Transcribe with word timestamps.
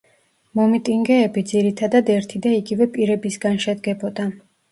მომიტინგეები 0.59 1.43
ძირითადად 1.51 2.09
ერთი 2.15 2.41
და 2.45 2.55
იგივე 2.61 2.87
პირებისგან 2.97 3.59
შედგებოდა. 3.67 4.29